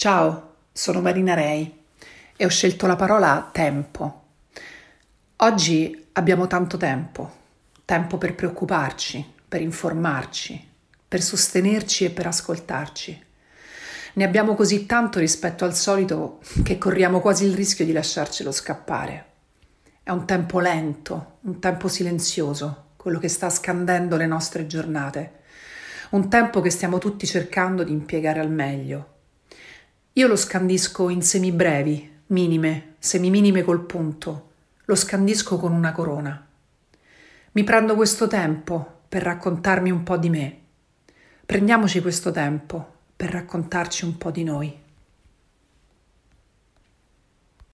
Ciao, 0.00 0.54
sono 0.70 1.00
Marina 1.00 1.34
Rei 1.34 1.82
e 2.36 2.44
ho 2.44 2.48
scelto 2.48 2.86
la 2.86 2.94
parola 2.94 3.50
tempo. 3.50 4.26
Oggi 5.38 6.06
abbiamo 6.12 6.46
tanto 6.46 6.76
tempo, 6.76 7.28
tempo 7.84 8.16
per 8.16 8.36
preoccuparci, 8.36 9.34
per 9.48 9.60
informarci, 9.60 10.68
per 11.08 11.20
sostenerci 11.20 12.04
e 12.04 12.10
per 12.10 12.28
ascoltarci. 12.28 13.24
Ne 14.12 14.24
abbiamo 14.24 14.54
così 14.54 14.86
tanto 14.86 15.18
rispetto 15.18 15.64
al 15.64 15.74
solito 15.74 16.38
che 16.62 16.78
corriamo 16.78 17.18
quasi 17.18 17.46
il 17.46 17.54
rischio 17.54 17.84
di 17.84 17.90
lasciarcelo 17.90 18.52
scappare. 18.52 19.24
È 20.04 20.10
un 20.10 20.24
tempo 20.26 20.60
lento, 20.60 21.38
un 21.40 21.58
tempo 21.58 21.88
silenzioso, 21.88 22.90
quello 22.94 23.18
che 23.18 23.26
sta 23.26 23.50
scandendo 23.50 24.16
le 24.16 24.26
nostre 24.26 24.68
giornate, 24.68 25.40
un 26.10 26.28
tempo 26.28 26.60
che 26.60 26.70
stiamo 26.70 26.98
tutti 26.98 27.26
cercando 27.26 27.82
di 27.82 27.90
impiegare 27.90 28.38
al 28.38 28.52
meglio 28.52 29.16
io 30.18 30.26
lo 30.26 30.34
scandisco 30.34 31.10
in 31.10 31.22
semi 31.22 31.52
brevi, 31.52 32.22
minime, 32.26 32.94
semiminime 32.98 33.62
col 33.62 33.86
punto. 33.86 34.50
Lo 34.86 34.96
scandisco 34.96 35.58
con 35.58 35.70
una 35.70 35.92
corona. 35.92 36.44
Mi 37.52 37.62
prendo 37.62 37.94
questo 37.94 38.26
tempo 38.26 39.02
per 39.08 39.22
raccontarmi 39.22 39.92
un 39.92 40.02
po' 40.02 40.16
di 40.16 40.28
me. 40.28 40.58
Prendiamoci 41.46 42.00
questo 42.00 42.32
tempo 42.32 42.94
per 43.14 43.30
raccontarci 43.30 44.04
un 44.04 44.18
po' 44.18 44.32
di 44.32 44.42
noi. 44.42 44.76